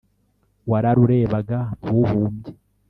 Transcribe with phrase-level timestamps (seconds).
[0.69, 2.51] Wararurebaga ntuhumbye